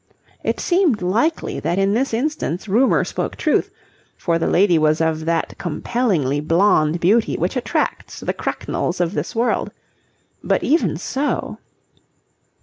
It 0.43 0.59
seemed 0.59 1.03
likely 1.03 1.59
that 1.59 1.77
in 1.77 1.93
this 1.93 2.11
instance 2.11 2.67
rumour 2.67 3.03
spoke 3.03 3.35
truth, 3.35 3.69
for 4.17 4.39
the 4.39 4.47
lady 4.47 4.79
was 4.79 4.99
of 4.99 5.25
that 5.25 5.55
compellingly 5.59 6.39
blonde 6.39 6.99
beauty 6.99 7.35
which 7.37 7.55
attracts 7.55 8.19
the 8.19 8.33
Cracknells 8.33 8.99
of 8.99 9.13
this 9.13 9.35
world. 9.35 9.69
But 10.43 10.63
even 10.63 10.97
so... 10.97 11.59